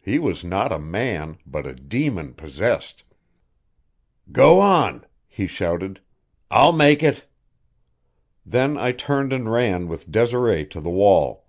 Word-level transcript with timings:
He 0.00 0.18
was 0.18 0.42
not 0.42 0.72
a 0.72 0.80
man, 0.80 1.38
but 1.46 1.64
a 1.64 1.76
demon 1.76 2.34
possessed. 2.34 3.04
"Go 4.32 4.58
on," 4.58 5.06
he 5.28 5.46
shouted. 5.46 6.00
"I'll 6.50 6.72
make 6.72 7.04
it!" 7.04 7.24
Then 8.44 8.76
I 8.76 8.90
turned 8.90 9.32
and 9.32 9.48
ran 9.48 9.86
with 9.86 10.10
Desiree 10.10 10.66
to 10.70 10.80
the 10.80 10.90
wall. 10.90 11.46